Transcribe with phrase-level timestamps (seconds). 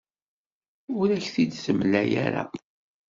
[0.99, 2.43] Ur ak-t-id-temla ara.